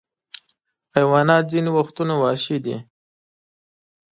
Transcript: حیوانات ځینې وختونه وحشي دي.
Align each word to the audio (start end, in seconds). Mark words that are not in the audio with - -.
حیوانات 0.95 1.43
ځینې 1.51 1.69
وختونه 1.77 2.13
وحشي 2.17 2.57
دي. 2.65 2.77